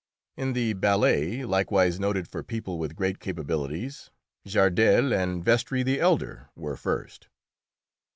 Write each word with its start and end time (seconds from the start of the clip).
In 0.35 0.53
the 0.53 0.73
ballet, 0.73 1.45
likewise 1.45 1.99
noted 1.99 2.27
for 2.27 2.41
people 2.41 2.79
with 2.79 2.95
great 2.95 3.19
capabilities, 3.19 4.09
Gardel 4.47 5.13
and 5.13 5.45
Vestris 5.45 5.83
the 5.85 5.99
elder 5.99 6.49
were 6.55 6.75
first. 6.75 7.27